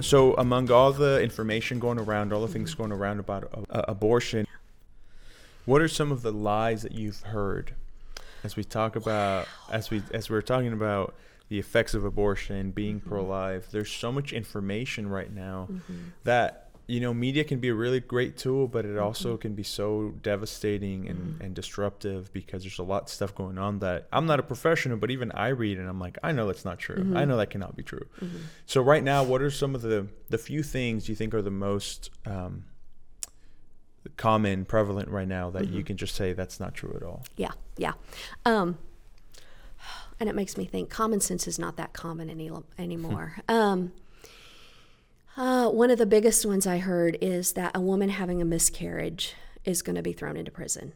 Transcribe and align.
So, 0.00 0.34
among 0.34 0.70
all 0.70 0.92
the 0.92 1.22
information 1.22 1.78
going 1.78 1.98
around, 1.98 2.32
all 2.32 2.40
the 2.40 2.48
things 2.48 2.72
mm-hmm. 2.72 2.82
going 2.82 2.92
around 2.92 3.20
about 3.20 3.50
uh, 3.70 3.82
abortion, 3.88 4.46
what 5.66 5.80
are 5.82 5.88
some 5.88 6.12
of 6.12 6.22
the 6.22 6.32
lies 6.32 6.82
that 6.82 6.92
you've 6.92 7.20
heard? 7.20 7.74
As 8.42 8.56
we 8.56 8.64
talk 8.64 8.96
about 8.96 9.46
as 9.70 9.90
we 9.90 10.02
as 10.12 10.30
we're 10.30 10.40
talking 10.40 10.72
about 10.72 11.14
the 11.50 11.58
effects 11.58 11.94
of 11.94 12.04
abortion, 12.04 12.70
being 12.70 13.00
mm-hmm. 13.00 13.08
pro 13.08 13.24
life? 13.24 13.70
There's 13.70 13.90
so 13.90 14.10
much 14.10 14.32
information 14.32 15.08
right 15.10 15.30
now 15.30 15.68
mm-hmm. 15.70 16.08
that 16.24 16.69
you 16.90 17.00
know 17.00 17.14
media 17.14 17.44
can 17.44 17.58
be 17.60 17.68
a 17.68 17.74
really 17.74 18.00
great 18.00 18.36
tool 18.36 18.66
but 18.66 18.84
it 18.84 18.98
also 18.98 19.36
can 19.36 19.54
be 19.54 19.62
so 19.62 20.12
devastating 20.22 21.08
and, 21.08 21.40
and 21.40 21.54
disruptive 21.54 22.32
because 22.32 22.62
there's 22.62 22.78
a 22.78 22.82
lot 22.82 23.04
of 23.04 23.08
stuff 23.08 23.34
going 23.34 23.56
on 23.56 23.78
that 23.78 24.08
i'm 24.12 24.26
not 24.26 24.40
a 24.40 24.42
professional 24.42 24.96
but 24.96 25.10
even 25.10 25.30
i 25.32 25.48
read 25.48 25.78
and 25.78 25.88
i'm 25.88 26.00
like 26.00 26.18
i 26.22 26.32
know 26.32 26.46
that's 26.46 26.64
not 26.64 26.78
true. 26.78 27.12
I 27.14 27.24
know 27.24 27.36
that 27.36 27.50
cannot 27.50 27.76
be 27.76 27.82
true. 27.82 28.06
So 28.66 28.80
right 28.80 29.02
now 29.02 29.22
what 29.22 29.42
are 29.42 29.50
some 29.50 29.74
of 29.74 29.82
the 29.82 30.08
the 30.28 30.38
few 30.38 30.62
things 30.62 31.08
you 31.08 31.14
think 31.14 31.34
are 31.34 31.42
the 31.42 31.50
most 31.50 32.10
um, 32.26 32.64
common 34.16 34.64
prevalent 34.64 35.08
right 35.08 35.28
now 35.28 35.50
that 35.50 35.68
you 35.68 35.84
can 35.84 35.96
just 35.96 36.14
say 36.14 36.32
that's 36.32 36.58
not 36.58 36.74
true 36.74 36.92
at 36.96 37.02
all? 37.02 37.24
Yeah, 37.36 37.52
yeah. 37.76 37.92
Um, 38.44 38.78
and 40.18 40.28
it 40.28 40.34
makes 40.34 40.56
me 40.56 40.64
think 40.64 40.90
common 40.90 41.20
sense 41.20 41.46
is 41.46 41.58
not 41.58 41.76
that 41.76 41.92
common 41.92 42.30
any 42.30 42.50
anymore. 42.78 43.36
um, 43.48 43.92
uh, 45.40 45.70
one 45.70 45.90
of 45.90 45.96
the 45.96 46.04
biggest 46.04 46.44
ones 46.44 46.66
I 46.66 46.76
heard 46.78 47.16
is 47.22 47.54
that 47.54 47.74
a 47.74 47.80
woman 47.80 48.10
having 48.10 48.42
a 48.42 48.44
miscarriage 48.44 49.34
is 49.64 49.80
going 49.80 49.96
to 49.96 50.02
be 50.02 50.12
thrown 50.12 50.36
into 50.36 50.50
prison. 50.50 50.92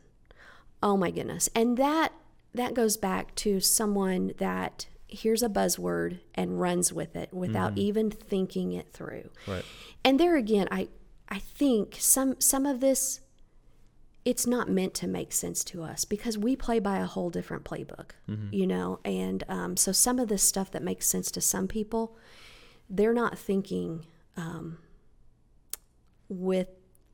Oh 0.82 0.98
my 0.98 1.10
goodness! 1.10 1.48
And 1.54 1.78
that 1.78 2.12
that 2.52 2.74
goes 2.74 2.98
back 2.98 3.34
to 3.36 3.58
someone 3.58 4.34
that 4.36 4.86
hears 5.06 5.42
a 5.42 5.48
buzzword 5.48 6.20
and 6.34 6.60
runs 6.60 6.92
with 6.92 7.16
it 7.16 7.32
without 7.32 7.72
even 7.78 8.10
thinking 8.10 8.72
it 8.72 8.92
through. 8.92 9.30
right 9.46 9.64
And 10.04 10.20
there 10.20 10.36
again, 10.36 10.68
I 10.70 10.88
I 11.30 11.38
think 11.38 11.96
some 11.98 12.38
some 12.38 12.66
of 12.66 12.80
this 12.80 13.20
it's 14.26 14.46
not 14.46 14.68
meant 14.68 14.92
to 14.94 15.06
make 15.06 15.32
sense 15.32 15.64
to 15.64 15.82
us 15.82 16.04
because 16.04 16.36
we 16.36 16.54
play 16.54 16.80
by 16.80 16.98
a 16.98 17.06
whole 17.06 17.30
different 17.30 17.64
playbook, 17.64 18.10
you 18.52 18.66
know. 18.66 19.00
And 19.06 19.42
um, 19.48 19.76
so 19.78 19.90
some 19.90 20.18
of 20.18 20.28
this 20.28 20.42
stuff 20.42 20.70
that 20.72 20.82
makes 20.82 21.06
sense 21.06 21.30
to 21.30 21.40
some 21.40 21.66
people, 21.66 22.14
they're 22.90 23.14
not 23.14 23.38
thinking 23.38 24.04
um, 24.36 24.78
with 26.28 26.68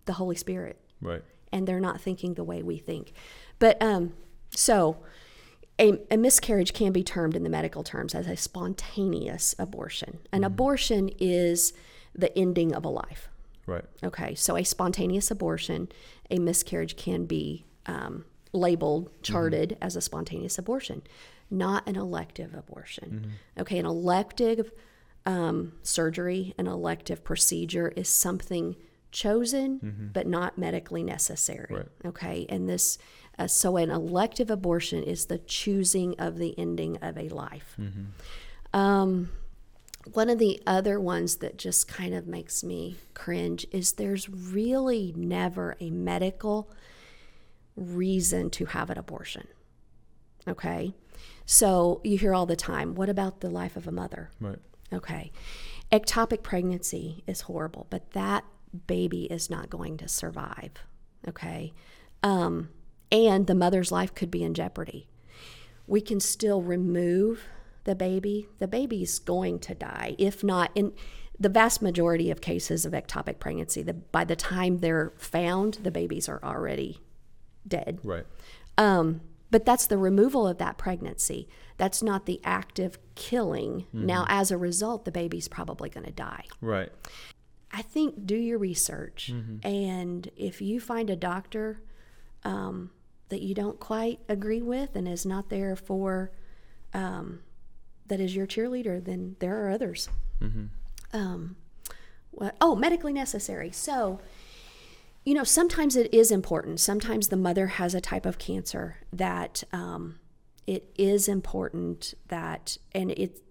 the 0.06 0.14
Holy 0.14 0.36
Spirit, 0.36 0.80
right 1.00 1.22
and 1.52 1.66
they're 1.66 1.80
not 1.80 2.00
thinking 2.00 2.34
the 2.34 2.44
way 2.44 2.62
we 2.62 2.78
think. 2.78 3.12
But 3.58 3.80
um, 3.82 4.12
so 4.50 4.98
a, 5.80 5.98
a 6.10 6.16
miscarriage 6.16 6.72
can 6.72 6.92
be 6.92 7.02
termed 7.02 7.34
in 7.34 7.42
the 7.42 7.50
medical 7.50 7.82
terms 7.82 8.14
as 8.14 8.26
a 8.26 8.36
spontaneous 8.36 9.54
abortion. 9.58 10.18
An 10.32 10.44
abortion 10.44 11.10
is 11.18 11.72
the 12.14 12.36
ending 12.38 12.74
of 12.74 12.84
a 12.84 12.88
life. 12.88 13.28
right 13.66 13.84
Okay, 14.04 14.34
so 14.34 14.56
a 14.56 14.64
spontaneous 14.64 15.30
abortion, 15.30 15.88
a 16.30 16.38
miscarriage 16.38 16.96
can 16.96 17.24
be 17.24 17.64
um, 17.86 18.24
labeled, 18.52 19.10
charted 19.22 19.76
as 19.80 19.96
a 19.96 20.00
spontaneous 20.00 20.58
abortion, 20.58 21.02
not 21.50 21.88
an 21.88 21.96
elective 21.96 22.54
abortion. 22.54 23.32
Okay, 23.58 23.78
an 23.78 23.86
elective 23.86 24.70
um, 25.26 25.72
surgery, 25.82 26.54
an 26.58 26.66
elective 26.66 27.22
procedure 27.24 27.88
is 27.88 28.08
something 28.08 28.76
chosen 29.12 30.10
but 30.12 30.26
not 30.26 30.56
medically 30.56 31.02
necessary. 31.02 31.74
Right. 31.74 31.86
Okay, 32.06 32.46
and 32.48 32.68
this, 32.68 32.98
uh, 33.38 33.46
so 33.46 33.76
an 33.76 33.90
elective 33.90 34.50
abortion 34.50 35.02
is 35.02 35.26
the 35.26 35.38
choosing 35.38 36.14
of 36.18 36.38
the 36.38 36.56
ending 36.58 36.96
of 36.98 37.18
a 37.18 37.28
life. 37.28 37.76
Um, 38.72 39.30
one 40.12 40.30
of 40.30 40.38
the 40.38 40.62
other 40.66 40.98
ones 40.98 41.36
that 41.36 41.58
just 41.58 41.86
kind 41.86 42.14
of 42.14 42.26
makes 42.26 42.64
me 42.64 42.96
cringe 43.14 43.66
is 43.70 43.92
there's 43.92 44.28
really 44.28 45.12
never 45.16 45.76
a 45.80 45.90
medical 45.90 46.70
reason 47.76 48.50
to 48.50 48.66
have 48.66 48.90
an 48.90 48.98
abortion. 48.98 49.46
Okay. 50.48 50.94
So 51.52 52.00
you 52.04 52.16
hear 52.16 52.32
all 52.32 52.46
the 52.46 52.54
time, 52.54 52.94
what 52.94 53.08
about 53.08 53.40
the 53.40 53.50
life 53.50 53.76
of 53.76 53.88
a 53.88 53.90
mother? 53.90 54.30
right 54.40 54.60
Okay. 54.92 55.32
Ectopic 55.90 56.44
pregnancy 56.44 57.24
is 57.26 57.40
horrible, 57.42 57.88
but 57.90 58.12
that 58.12 58.44
baby 58.86 59.24
is 59.24 59.50
not 59.50 59.68
going 59.68 59.96
to 59.96 60.06
survive. 60.06 60.70
Okay. 61.26 61.72
Um, 62.22 62.68
and 63.10 63.48
the 63.48 63.56
mother's 63.56 63.90
life 63.90 64.14
could 64.14 64.30
be 64.30 64.44
in 64.44 64.54
jeopardy. 64.54 65.08
We 65.88 66.00
can 66.00 66.20
still 66.20 66.62
remove 66.62 67.42
the 67.82 67.96
baby. 67.96 68.46
The 68.60 68.68
baby's 68.68 69.18
going 69.18 69.58
to 69.60 69.74
die. 69.74 70.14
If 70.18 70.44
not, 70.44 70.70
in 70.76 70.92
the 71.36 71.48
vast 71.48 71.82
majority 71.82 72.30
of 72.30 72.40
cases 72.40 72.86
of 72.86 72.92
ectopic 72.92 73.40
pregnancy, 73.40 73.82
the, 73.82 73.94
by 73.94 74.22
the 74.22 74.36
time 74.36 74.78
they're 74.78 75.12
found, 75.16 75.78
the 75.82 75.90
babies 75.90 76.28
are 76.28 76.38
already 76.44 77.00
dead. 77.66 77.98
right 78.04 78.26
Um, 78.78 79.22
but 79.50 79.64
that's 79.64 79.86
the 79.86 79.98
removal 79.98 80.46
of 80.46 80.58
that 80.58 80.78
pregnancy. 80.78 81.48
That's 81.76 82.02
not 82.02 82.26
the 82.26 82.40
active 82.44 82.98
killing. 83.14 83.86
Now, 83.92 84.24
as 84.28 84.50
a 84.50 84.56
result, 84.58 85.04
the 85.04 85.10
baby's 85.12 85.48
probably 85.48 85.88
going 85.90 86.06
to 86.06 86.12
die. 86.12 86.44
right 86.60 86.90
I 87.72 87.82
think 87.82 88.26
do 88.26 88.34
your 88.36 88.58
research. 88.58 89.28
And 89.62 90.28
if 90.36 90.60
you 90.60 90.80
find 90.80 91.08
a 91.08 91.16
doctor 91.16 91.80
um, 92.44 92.90
that 93.28 93.42
you 93.42 93.54
don't 93.54 93.78
quite 93.78 94.18
agree 94.28 94.60
with 94.62 94.96
and 94.96 95.06
is 95.06 95.24
not 95.24 95.50
there 95.50 95.76
for, 95.76 96.32
um, 96.92 97.40
that 98.08 98.18
is 98.18 98.34
your 98.34 98.46
cheerleader, 98.46 99.02
then 99.04 99.36
there 99.38 99.64
are 99.64 99.70
others. 99.70 100.08
Um, 101.12 101.56
what, 102.32 102.56
oh, 102.60 102.74
medically 102.74 103.12
necessary. 103.12 103.70
So, 103.70 104.20
you 105.24 105.34
know, 105.34 105.44
sometimes 105.44 105.96
it 105.96 106.12
is 106.14 106.30
important. 106.30 106.80
Sometimes 106.80 107.28
the 107.28 107.36
mother 107.36 107.66
has 107.68 107.94
a 107.94 108.00
type 108.00 108.24
of 108.26 108.38
cancer 108.38 108.96
that 109.12 109.64
um, 109.72 110.18
it 110.66 110.90
is 110.96 111.28
important 111.28 112.14
that, 112.28 112.78
and 112.92 113.10
it 113.10 113.42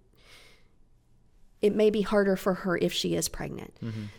it 1.62 1.76
may 1.76 1.90
be 1.90 2.02
harder 2.02 2.36
for 2.36 2.54
her 2.54 2.78
if 2.78 2.94
she 2.94 3.16
is 3.16 3.28
pregnant. 3.28 3.74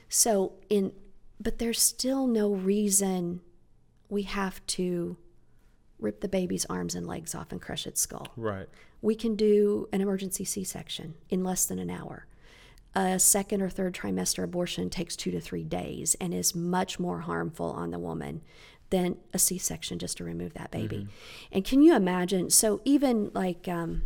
So 0.09 0.53
in, 0.69 0.93
but 1.41 1.59
there's 1.59 1.81
still 1.81 2.27
no 2.27 2.53
reason 2.53 3.41
we 4.11 4.25
have 4.25 4.65
to 4.67 5.17
rip 5.99 6.21
the 6.21 6.29
baby's 6.29 6.67
arms 6.67 6.95
and 6.95 7.07
legs 7.07 7.35
off 7.35 7.51
and 7.51 7.61
crush 7.61 7.87
its 7.87 8.01
skull. 8.01 8.29
right 8.37 8.69
We 9.03 9.15
can 9.15 9.37
do 9.37 9.89
an 9.93 10.03
emergency 10.03 10.45
C-section 10.45 11.15
in 11.31 11.43
less 11.43 11.65
than 11.65 11.79
an 11.79 11.91
hour. 11.91 12.27
A 12.95 13.19
second 13.21 13.63
or 13.63 13.71
third 13.71 13.95
trimester 13.95 14.43
abortion 14.43 14.91
takes 14.91 15.15
two 15.15 15.31
to 15.31 15.41
three 15.41 15.65
days 15.65 16.17
and 16.21 16.35
is 16.35 16.55
much 16.55 16.99
more 16.99 17.21
harmful 17.21 17.71
on 17.71 17.91
the 17.91 17.99
woman 17.99 18.43
than 18.91 19.17
a 19.33 19.39
C-section 19.39 20.01
just 20.01 20.17
to 20.17 20.25
remove 20.25 20.55
that 20.55 20.73
baby. 20.73 21.07
And 21.53 21.65
can 21.65 21.83
you 21.83 21.95
imagine? 21.95 22.51
So 22.51 22.81
even 22.85 23.31
like, 23.33 23.69
um, 23.69 24.03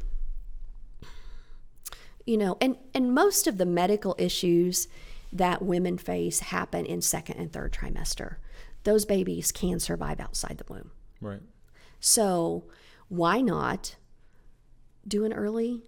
you 2.27 2.37
know, 2.37 2.59
and 2.61 2.77
and 2.93 3.15
most 3.15 3.47
of 3.47 3.57
the 3.57 3.67
medical 3.67 4.15
issues 4.19 4.89
that 5.33 5.63
women 5.63 5.99
face 5.99 6.41
happen 6.41 6.87
in 6.87 7.01
second 7.01 7.39
and 7.39 7.53
third 7.53 7.73
trimester. 7.73 8.37
Those 8.85 9.05
babies 9.07 9.51
can 9.51 9.81
survive 9.81 10.21
outside 10.21 10.59
the 10.59 10.73
womb. 10.73 10.91
right 11.21 11.41
So 12.01 12.65
why 13.09 13.41
not 13.41 13.97
do 15.09 15.25
an 15.25 15.33
early 15.33 15.83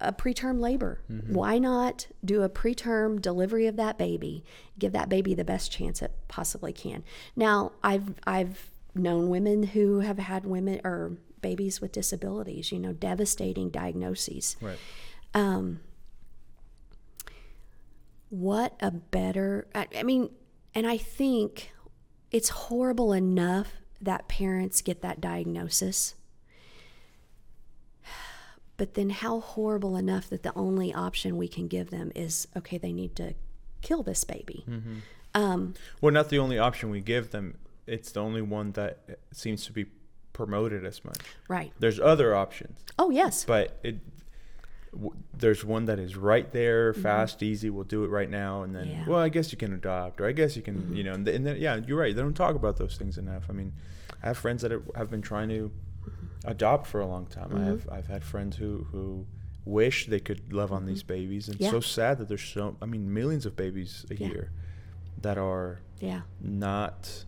a, 0.00 0.12
preterm 0.12 0.60
labor? 0.60 1.00
Why 1.32 1.58
not 1.58 2.06
do 2.24 2.42
a 2.42 2.48
preterm 2.48 3.20
delivery 3.20 3.66
of 3.66 3.76
that 3.76 3.98
baby? 3.98 4.44
Give 4.78 4.92
that 4.92 5.08
baby 5.08 5.34
the 5.34 5.44
best 5.44 5.72
chance 5.72 6.02
it 6.02 6.12
possibly 6.28 6.72
can. 6.72 7.04
Now, 7.36 7.72
I've 7.82 8.14
I've 8.26 8.70
known 8.94 9.28
women 9.28 9.62
who 9.62 10.00
have 10.00 10.18
had 10.18 10.44
women 10.44 10.80
or 10.84 11.18
babies 11.40 11.80
with 11.80 11.92
disabilities, 11.92 12.72
you 12.72 12.78
know, 12.78 12.92
devastating 12.92 13.70
diagnoses. 13.70 14.56
right 14.60 14.78
Um, 15.34 15.80
what 18.30 18.76
a 18.80 18.90
better, 18.90 19.68
I, 19.74 19.86
I 19.96 20.02
mean, 20.02 20.30
and 20.74 20.86
I 20.86 20.98
think 20.98 21.72
it's 22.30 22.50
horrible 22.50 23.12
enough 23.12 23.72
that 24.00 24.28
parents 24.28 24.82
get 24.82 25.02
that 25.02 25.20
diagnosis. 25.20 26.14
But 28.78 28.94
then, 28.94 29.10
how 29.10 29.40
horrible 29.40 29.96
enough 29.96 30.30
that 30.30 30.42
the 30.44 30.52
only 30.54 30.94
option 30.94 31.36
we 31.36 31.48
can 31.48 31.68
give 31.68 31.90
them 31.90 32.10
is 32.14 32.48
okay, 32.56 32.78
they 32.78 32.92
need 32.92 33.14
to 33.16 33.34
kill 33.82 34.02
this 34.02 34.24
baby. 34.24 34.64
Um, 35.34 35.74
Well, 36.00 36.12
not 36.14 36.30
the 36.30 36.38
only 36.38 36.58
option 36.58 36.88
we 36.90 37.00
give 37.00 37.30
them. 37.30 37.58
It's 37.86 38.12
the 38.12 38.20
only 38.20 38.40
one 38.42 38.72
that 38.72 39.18
seems 39.32 39.66
to 39.66 39.72
be 39.72 39.86
promoted 40.32 40.84
as 40.86 41.04
much. 41.04 41.18
right. 41.48 41.72
There's 41.78 41.98
other 42.00 42.34
options, 42.36 42.78
Oh, 42.98 43.10
yes. 43.10 43.44
but 43.44 43.78
it 43.82 43.96
w- 44.92 45.16
there's 45.36 45.64
one 45.64 45.86
that 45.86 45.98
is 45.98 46.16
right 46.16 46.50
there, 46.52 46.94
fast, 46.94 47.42
easy. 47.42 47.70
We'll 47.70 47.84
do 47.84 48.04
it 48.04 48.08
right 48.08 48.30
now, 48.30 48.62
and 48.62 48.74
then 48.76 48.86
Mm-hmm. 48.86 49.00
Yeah. 49.00 49.08
well, 49.08 49.18
I 49.20 49.28
guess 49.28 49.50
you 49.52 49.58
can 49.58 49.72
adopt, 49.74 50.20
or 50.20 50.26
I 50.26 50.32
guess 50.32 50.54
you 50.56 50.62
can, 50.62 50.76
Mm-hmm. 50.76 50.94
you 50.94 51.02
know, 51.04 51.14
and, 51.14 51.24
th- 51.26 51.36
and 51.36 51.44
then 51.46 51.56
yeah, 51.56 51.80
you're 51.84 51.98
right. 51.98 52.14
They 52.14 52.22
don't 52.22 52.34
talk 52.34 52.54
about 52.54 52.76
those 52.76 52.96
things 52.96 53.18
enough. 53.18 53.44
I 53.50 53.52
mean, 53.54 53.72
I 54.22 54.28
have 54.28 54.38
friends 54.38 54.62
that 54.62 54.70
have 54.70 54.88
have 54.94 55.10
been 55.10 55.22
trying 55.22 55.48
to 55.48 55.54
Mm-hmm. 55.54 55.87
Adopt 56.50 56.86
for 56.86 57.00
a 57.00 57.06
long 57.06 57.26
time. 57.26 57.54
I 57.56 57.64
have 57.64 57.88
I've 57.90 58.06
had 58.08 58.24
friends 58.24 58.56
who 58.56 58.86
who 58.92 59.26
wish 59.64 60.06
they 60.06 60.20
could 60.20 60.52
love 60.52 60.72
on 60.72 60.86
these 60.86 61.02
babies, 61.02 61.48
and 61.48 61.56
Mm-hmm. 61.56 61.64
Yeah. 61.64 61.70
so 61.70 61.80
sad 61.80 62.18
that 62.18 62.28
there's 62.28 62.42
so 62.42 62.76
I 62.82 62.86
mean 62.86 63.12
millions 63.12 63.46
of 63.46 63.54
babies 63.56 64.06
a 64.10 64.14
Yeah. 64.16 64.28
year 64.28 64.50
that 65.22 65.36
are 65.38 65.80
Yeah. 66.00 66.22
not 66.40 67.24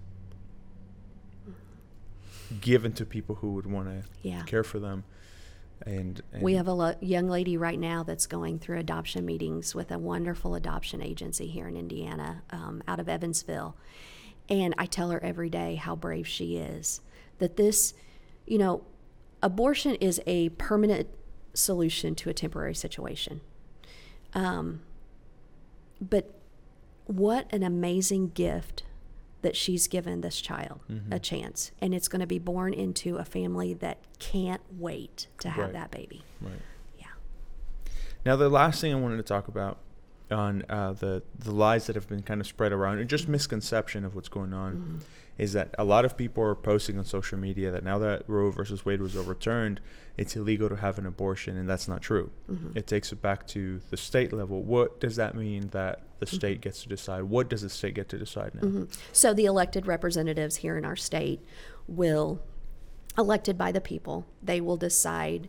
given 2.61 2.93
to 2.95 3.07
people 3.07 3.37
who 3.37 3.53
would 3.55 3.67
want 3.67 3.89
to 3.89 4.05
Yeah. 4.23 4.43
care 4.45 4.65
for 4.65 4.79
them. 4.79 5.05
And, 5.87 6.21
and 6.33 6.43
We 6.43 6.55
have 6.55 6.67
a 6.69 6.73
lo- 6.75 6.95
young 7.01 7.29
lady 7.29 7.57
right 7.57 7.79
now 7.79 8.03
that's 8.03 8.27
going 8.27 8.59
through 8.59 8.79
adoption 8.79 9.25
meetings 9.25 9.75
with 9.75 9.91
a 9.91 9.99
wonderful 9.99 10.55
adoption 10.55 11.01
agency 11.01 11.47
here 11.47 11.69
in 11.69 11.77
Indiana, 11.77 12.43
um, 12.51 12.83
out 12.87 13.01
of 13.01 13.09
Evansville. 13.09 13.77
And 14.49 14.75
I 14.77 14.87
tell 14.87 15.11
her 15.11 15.23
every 15.23 15.49
day 15.49 15.77
how 15.77 15.95
brave 15.97 16.27
she 16.27 16.57
is. 16.57 17.01
That 17.39 17.57
this, 17.57 17.95
you 18.47 18.59
know, 18.59 18.83
abortion 19.43 19.95
is 19.97 20.21
a 20.27 20.51
permanent 20.51 21.09
solution 21.55 22.15
to 22.17 22.31
a 22.31 22.35
temporary 22.35 22.75
situation. 22.75 23.41
Um, 24.35 24.83
but 26.01 26.35
what 27.07 27.47
an 27.53 27.63
amazing 27.63 28.29
gift 28.31 28.85
that 29.43 29.57
she's 29.57 29.89
given 29.89 30.21
this 30.21 30.41
child 30.41 30.81
Mm-hmm. 30.91 31.13
a 31.13 31.19
chance. 31.19 31.73
And 31.81 31.95
it's 31.95 32.09
going 32.09 32.21
to 32.21 32.27
be 32.27 32.39
born 32.39 32.73
into 32.75 33.17
a 33.17 33.25
family 33.25 33.75
that 33.75 33.99
can't 34.19 34.61
wait 34.71 35.27
to 35.41 35.49
have 35.51 35.65
Right. 35.67 35.73
that 35.73 35.91
baby. 35.91 36.23
right. 36.41 36.53
Yeah. 36.99 37.07
Now, 38.25 38.37
the 38.37 38.49
last 38.51 38.81
thing 38.81 38.93
I 38.93 38.97
wanted 39.01 39.17
to 39.17 39.23
talk 39.23 39.49
about 39.49 39.79
on 40.33 40.65
uh, 40.69 40.93
the 40.93 41.23
the 41.39 41.51
lies 41.53 41.87
that 41.87 41.97
have 41.97 42.09
been 42.09 42.23
kind 42.23 42.41
of 42.41 42.47
spread 42.47 42.73
around 42.73 42.99
and 42.99 43.09
just 43.11 43.29
misconception 43.29 44.05
of 44.05 44.15
what's 44.15 44.29
going 44.29 44.53
on 44.53 44.73
Mm-hmm. 44.75 44.99
is 45.39 45.53
that 45.55 45.75
a 45.79 45.85
lot 45.85 46.05
of 46.05 46.17
people 46.17 46.43
are 46.45 46.55
posting 46.55 46.99
on 46.99 47.05
social 47.05 47.39
media 47.39 47.71
that 47.71 47.83
now 47.85 47.99
that 47.99 48.23
Roe 48.29 48.51
versus 48.51 48.85
Wade 48.85 49.01
was 49.01 49.17
overturned, 49.17 49.81
it's 50.17 50.37
illegal 50.37 50.69
to 50.69 50.77
have 50.77 50.99
an 50.99 51.07
abortion, 51.07 51.57
and 51.57 51.69
that's 51.69 51.89
not 51.89 52.03
true. 52.03 52.31
Mm-hmm. 52.51 52.77
It 52.79 52.87
takes 52.87 53.11
it 53.13 53.23
back 53.23 53.47
to 53.49 53.81
the 53.91 53.97
state 53.97 54.33
level. 54.33 54.63
What 54.63 55.01
does 55.01 55.17
that 55.17 55.35
mean 55.35 55.69
that 55.71 56.01
the 56.21 56.27
Mm-hmm. 56.27 56.37
state 56.37 56.61
gets 56.61 56.83
to 56.83 56.89
decide? 56.91 57.23
What 57.25 57.49
does 57.49 57.63
the 57.63 57.71
state 57.71 57.95
get 57.95 58.09
to 58.11 58.19
decide 58.19 58.53
now? 58.55 58.87
So 59.13 59.33
the 59.33 59.47
elected 59.47 59.87
representatives 59.87 60.57
here 60.57 60.77
in 60.77 60.85
our 60.85 60.97
state 60.97 61.41
will, 61.89 62.41
elected 63.17 63.57
by 63.57 63.73
the 63.73 63.81
people, 63.81 64.27
they 64.43 64.61
will 64.61 64.77
decide 64.77 65.49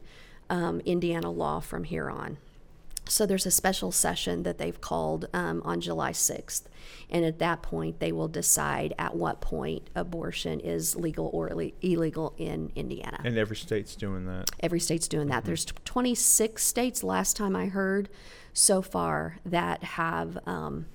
um, 0.49 0.79
Indiana 0.85 1.29
law 1.29 1.59
from 1.59 1.83
here 1.83 2.09
on. 2.09 2.37
So 3.11 3.25
there's 3.25 3.45
a 3.45 3.51
special 3.51 3.91
session 3.91 4.43
that 4.43 4.57
they've 4.57 4.79
called 4.79 5.27
um, 5.33 5.61
on 5.65 5.81
July 5.81 6.13
6th. 6.13 6.61
And 7.09 7.25
at 7.25 7.39
that 7.39 7.61
point, 7.61 7.99
they 7.99 8.13
will 8.13 8.29
decide 8.29 8.93
at 8.97 9.17
what 9.17 9.41
point 9.41 9.89
abortion 9.93 10.61
is 10.61 10.95
legal 10.95 11.29
or 11.33 11.49
ille- 11.49 11.73
illegal 11.81 12.33
in 12.37 12.71
Indiana. 12.73 13.19
And 13.25 13.37
every 13.37 13.57
state's 13.57 13.97
doing 13.97 14.27
that. 14.27 14.49
Every 14.61 14.79
state's 14.79 15.09
doing 15.09 15.27
that. 15.27 15.43
There's 15.43 15.65
26 15.65 16.63
states, 16.63 17.03
last 17.03 17.35
time 17.35 17.53
I 17.53 17.65
heard, 17.65 18.07
so 18.53 18.81
far 18.81 19.39
that 19.45 19.83
have 19.83 20.37
um, 20.47 20.85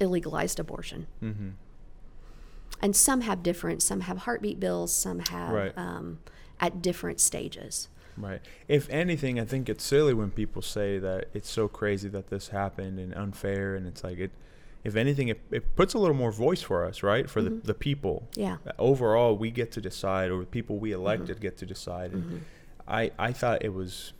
illegalized 0.00 0.58
abortion. 0.58 1.06
Mm-hmm. 1.22 1.50
And 2.80 2.96
some 2.96 3.20
have 3.20 3.42
different, 3.42 3.82
some 3.82 4.00
have 4.00 4.16
heartbeat 4.18 4.58
bills, 4.58 4.90
some 4.94 5.18
have 5.18 5.50
Right. 5.52 5.72
um, 5.76 6.20
at 6.60 6.80
different 6.80 7.20
stages. 7.20 7.88
Right. 8.22 8.40
If 8.68 8.88
anything, 8.90 9.40
I 9.40 9.44
think 9.44 9.68
it's 9.68 9.84
silly 9.84 10.14
when 10.14 10.30
people 10.30 10.62
say 10.62 10.98
that 10.98 11.28
it's 11.34 11.50
so 11.50 11.68
crazy 11.68 12.08
that 12.10 12.28
this 12.28 12.48
happened 12.48 12.98
and 12.98 13.14
unfair, 13.14 13.74
and 13.74 13.86
it's 13.86 14.04
like 14.04 14.18
it. 14.18 14.30
If 14.82 14.96
anything, 14.96 15.28
it, 15.28 15.40
it 15.50 15.76
puts 15.76 15.92
a 15.92 15.98
little 15.98 16.16
more 16.16 16.32
voice 16.32 16.62
for 16.62 16.86
us, 16.86 17.02
right? 17.02 17.28
For 17.28 17.42
the, 17.42 17.50
mm-hmm. 17.50 17.66
the 17.66 17.74
people. 17.74 18.26
Yeah. 18.34 18.56
Uh, 18.66 18.72
Overall, 18.78 19.36
we 19.36 19.50
get 19.50 19.72
to 19.72 19.80
decide, 19.80 20.30
or 20.30 20.40
the 20.40 20.46
people 20.46 20.78
we 20.78 20.90
mm-hmm. 20.90 21.00
elected 21.00 21.40
get 21.40 21.58
to 21.58 21.66
decide. 21.66 22.12
And 22.12 22.24
mm-hmm. 22.24 22.38
I 22.88 23.10
I 23.18 23.32
thought 23.32 23.62
it 23.62 23.74
was 23.74 24.14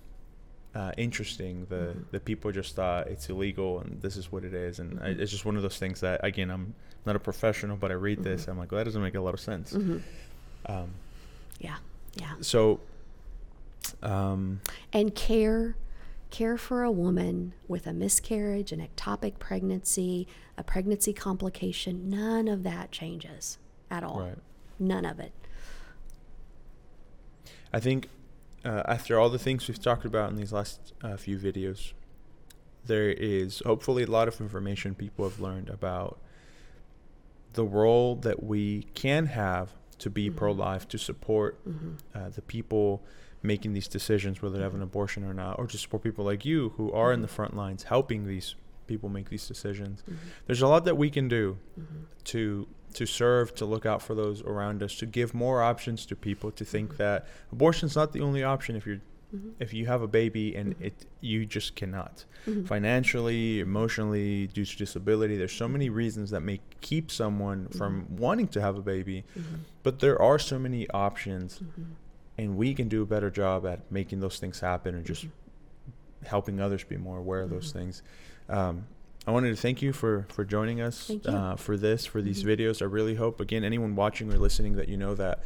uh, 0.75 0.93
interesting. 0.97 1.67
The 1.69 1.97
the 2.11 2.21
people 2.21 2.53
just 2.53 2.77
thought 2.77 3.09
it's 3.09 3.29
illegal 3.29 3.81
and 3.81 4.01
this 4.03 4.17
is 4.17 4.31
what 4.31 4.45
it 4.45 4.55
is, 4.55 4.79
and 4.79 5.01
I, 5.01 5.09
it's 5.09 5.31
just 5.31 5.45
one 5.45 5.57
of 5.57 5.63
those 5.63 5.79
things 5.79 6.01
that 6.01 6.25
again 6.25 6.51
I'm 6.51 6.75
not 7.07 7.17
a 7.17 7.19
professional, 7.19 7.77
but 7.77 7.91
I 7.91 7.95
read 7.95 8.23
this, 8.23 8.47
I'm 8.47 8.59
like, 8.59 8.71
well, 8.71 8.79
that 8.79 8.85
doesn't 8.85 9.03
make 9.03 9.15
a 9.15 9.21
lot 9.21 9.35
of 9.35 9.41
sense. 9.41 9.73
Um, 10.67 10.91
Yeah. 11.59 11.77
Yeah. 12.15 12.35
so. 12.41 12.81
Um, 14.03 14.61
And 14.93 15.15
care 15.15 15.77
care 16.31 16.57
for 16.57 16.83
a 16.83 16.91
woman 16.91 17.53
with 17.67 17.87
a 17.87 17.93
miscarriage, 17.93 18.73
an 18.73 18.81
ectopic 18.81 19.39
pregnancy, 19.39 20.29
a 20.57 20.63
pregnancy 20.63 21.13
complication, 21.13 22.09
none 22.09 22.47
of 22.47 22.63
that 22.63 22.93
changes 22.93 23.59
at 23.91 24.05
all. 24.05 24.21
Right. 24.21 24.39
None 24.79 25.05
of 25.05 25.19
it. 25.19 25.33
I 27.73 27.81
think 27.81 28.09
uh, 28.65 28.83
after 28.87 29.19
all 29.19 29.29
the 29.29 29.39
things 29.39 29.67
we've 29.69 29.83
talked 29.83 30.05
about 30.05 30.31
in 30.31 30.37
these 30.37 30.53
last 30.53 30.93
uh, 31.03 31.17
few 31.17 31.39
videos, 31.39 31.93
there 32.87 33.11
is 33.11 33.63
hopefully 33.67 34.05
a 34.05 34.11
lot 34.11 34.29
of 34.29 34.41
information 34.41 34.95
people 34.95 35.29
have 35.29 35.41
learned 35.41 35.69
about 35.69 36.19
the 37.53 37.65
role 37.65 38.15
that 38.17 38.43
we 38.43 38.85
can 38.95 39.27
have 39.27 39.73
to 39.99 40.09
be 40.09 40.31
pro-life, 40.31 40.89
to 40.89 40.97
support 40.97 41.59
uh, 42.15 42.29
the 42.31 42.41
people 42.43 43.03
making 43.43 43.73
these 43.73 43.89
decisions, 43.89 44.43
whether 44.43 44.59
to 44.59 44.63
have 44.63 44.73
an 44.73 44.79
mm-hmm. 44.79 44.85
abortion 44.85 45.25
or 45.25 45.35
not, 45.35 45.59
or 45.59 45.67
to 45.67 45.79
support 45.79 46.03
people 46.03 46.25
like 46.25 46.45
you 46.45 46.73
who 46.77 46.93
are 46.93 47.13
in 47.13 47.21
the 47.21 47.27
mm-hmm. 47.27 47.37
front 47.37 47.57
lines 47.57 47.85
helping 47.85 48.27
these 48.27 48.55
people 48.87 49.09
make 49.09 49.29
these 49.29 49.47
decisions. 49.47 50.03
Mm-hmm. 50.03 50.17
There's 50.47 50.63
a 50.63 50.69
lot 50.69 50.85
that 50.85 50.97
we 50.97 51.11
can 51.11 51.29
do 51.29 51.59
to 52.25 52.67
to 52.95 53.07
serve, 53.07 53.55
to 53.55 53.65
look 53.65 53.87
out 53.87 54.03
for 54.03 54.17
those 54.17 54.43
around 54.43 54.83
us, 54.83 54.97
to 54.97 55.07
give 55.07 55.33
more 55.33 55.63
options 55.63 56.05
to 56.07 56.17
people, 56.17 56.51
to 56.51 56.65
think 56.65 56.97
that 56.97 57.29
abortion's 57.53 57.95
not 57.95 58.13
the 58.13 58.21
only 58.21 58.43
option 58.43 58.75
if 58.75 58.85
you're 58.85 59.01
if 59.61 59.73
you 59.73 59.87
have 59.87 60.03
a 60.03 60.09
baby 60.09 60.57
and 60.57 60.75
it 60.81 61.07
you 61.21 61.47
just 61.47 61.77
cannot. 61.77 62.25
Financially 62.67 63.61
emotionally 63.61 64.49
due 64.49 64.65
to 64.65 64.77
disability 64.77 65.37
there's 65.37 65.53
so 65.53 65.69
many 65.69 65.89
reasons 65.89 66.31
that 66.31 66.41
may 66.41 66.61
keep 66.81 67.11
someone 67.11 67.69
from 67.69 68.07
wanting 68.17 68.49
to 68.49 68.61
have 68.61 68.77
a 68.77 68.83
baby 68.83 69.25
but 69.83 70.01
there 70.01 70.21
are 70.21 70.39
so 70.39 70.59
many 70.59 70.89
options 70.91 71.61
and 72.41 72.57
we 72.57 72.75
can 72.75 72.89
do 72.89 73.03
a 73.03 73.07
better 73.07 73.31
job 73.31 73.67
at 73.67 73.91
making 73.91 74.21
those 74.21 74.39
things 74.39 74.61
happen 74.61 74.95
and 74.95 75.05
just 75.05 75.27
helping 76.25 76.61
others 76.61 76.85
be 76.85 76.97
more 76.97 77.19
aware 77.19 77.43
of 77.43 77.51
those 77.51 77.73
things 77.73 78.03
um, 78.49 78.87
I 79.27 79.33
wanted 79.33 79.51
to 79.51 79.57
thank 79.57 79.83
you 79.83 79.93
for 79.93 80.27
for 80.31 80.45
joining 80.45 80.81
us 80.81 81.11
uh, 81.27 81.57
for 81.57 81.77
this 81.77 82.07
for 82.07 82.23
these 82.23 82.43
videos. 82.43 82.81
I 82.81 82.87
really 82.87 83.15
hope 83.15 83.41
again 83.41 83.65
anyone 83.65 83.95
watching 83.95 84.33
or 84.33 84.39
listening 84.39 84.77
that 84.77 84.89
you 84.89 84.97
know 84.97 85.15
that 85.15 85.45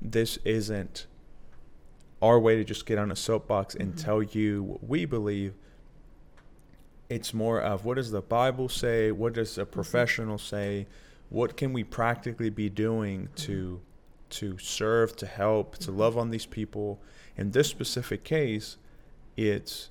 this 0.00 0.38
isn't 0.44 1.06
our 2.22 2.38
way 2.38 2.56
to 2.56 2.64
just 2.64 2.86
get 2.86 2.98
on 2.98 3.10
a 3.10 3.16
soapbox 3.16 3.74
and 3.74 3.98
tell 3.98 4.22
you 4.22 4.62
what 4.62 4.84
we 4.84 5.04
believe. 5.06 5.54
It's 7.08 7.34
more 7.34 7.60
of 7.60 7.84
what 7.84 7.96
does 7.96 8.12
the 8.12 8.20
Bible 8.20 8.68
say? 8.68 9.10
What 9.10 9.32
does 9.32 9.58
a 9.58 9.66
professional 9.66 10.38
say? 10.38 10.86
What 11.30 11.56
can 11.56 11.72
we 11.72 11.82
practically 11.82 12.50
be 12.50 12.68
doing 12.68 13.28
to 13.36 13.80
to 14.30 14.58
serve, 14.58 15.16
to 15.16 15.26
help, 15.26 15.76
to 15.78 15.90
mm-hmm. 15.90 16.00
love 16.00 16.18
on 16.18 16.30
these 16.30 16.46
people? 16.46 17.00
In 17.36 17.50
this 17.52 17.68
specific 17.68 18.24
case, 18.24 18.76
it's 19.36 19.90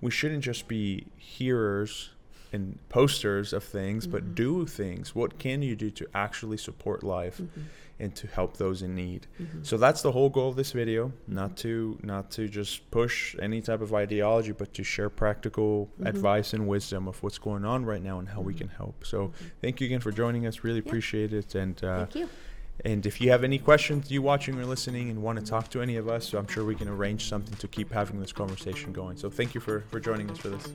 we 0.00 0.10
shouldn't 0.10 0.44
just 0.44 0.68
be 0.68 1.06
hearers 1.16 2.10
and 2.54 2.78
posters 2.88 3.52
of 3.52 3.64
things, 3.64 4.06
but 4.06 4.22
mm-hmm. 4.22 4.34
do 4.34 4.66
things. 4.66 5.14
What 5.14 5.38
can 5.38 5.60
you 5.60 5.74
do 5.74 5.90
to 5.90 6.06
actually 6.14 6.56
support 6.56 7.02
life 7.02 7.38
mm-hmm. 7.38 7.62
and 7.98 8.14
to 8.14 8.28
help 8.28 8.56
those 8.56 8.82
in 8.82 8.94
need? 8.94 9.26
So 9.62 9.76
that's 9.76 10.02
the 10.02 10.12
whole 10.12 10.30
goal 10.30 10.50
of 10.50 10.56
this 10.56 10.70
video, 10.70 11.12
not 11.26 11.56
to 11.58 11.98
not 12.02 12.30
to 12.32 12.48
just 12.48 12.88
push 12.90 13.34
any 13.42 13.60
type 13.60 13.80
of 13.80 13.92
ideology, 13.92 14.52
but 14.52 14.72
to 14.74 14.84
share 14.84 15.10
practical 15.10 15.90
advice 16.04 16.52
and 16.52 16.68
wisdom 16.68 17.08
of 17.08 17.20
what's 17.22 17.38
going 17.38 17.64
on 17.64 17.84
right 17.84 18.02
now 18.02 18.20
and 18.20 18.28
how 18.28 18.40
we 18.40 18.54
can 18.54 18.68
help. 18.68 19.04
So 19.04 19.32
thank 19.60 19.80
you 19.80 19.86
again 19.86 20.00
for 20.00 20.12
joining 20.12 20.46
us. 20.46 20.62
Really 20.62 20.78
appreciate 20.78 21.32
it. 21.32 21.54
And 21.56 21.82
uh, 21.82 22.06
Thank 22.06 22.14
you. 22.14 22.28
And 22.84 23.06
if 23.06 23.20
you 23.20 23.30
have 23.30 23.44
any 23.44 23.58
questions, 23.58 24.10
you 24.10 24.22
watching 24.22 24.58
or 24.58 24.64
listening, 24.64 25.10
and 25.10 25.22
want 25.22 25.38
to 25.38 25.44
talk 25.44 25.70
to 25.70 25.80
any 25.80 25.96
of 25.96 26.08
us, 26.08 26.28
so 26.28 26.38
I'm 26.38 26.46
sure 26.46 26.64
we 26.64 26.74
can 26.74 26.88
arrange 26.88 27.28
something 27.28 27.54
to 27.56 27.68
keep 27.68 27.92
having 27.92 28.20
this 28.20 28.32
conversation 28.32 28.92
going. 28.92 29.16
So 29.16 29.30
thank 29.30 29.54
you 29.54 29.60
for, 29.60 29.84
for 29.90 30.00
joining 30.00 30.30
us 30.30 30.38
for 30.38 30.48
this. 30.48 30.72